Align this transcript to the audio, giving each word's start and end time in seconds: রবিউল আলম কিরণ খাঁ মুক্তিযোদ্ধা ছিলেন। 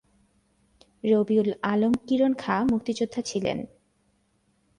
রবিউল 1.03 1.49
আলম 1.63 1.93
কিরণ 2.07 2.31
খাঁ 2.33 2.61
মুক্তিযোদ্ধা 2.65 3.21
ছিলেন। 3.21 3.57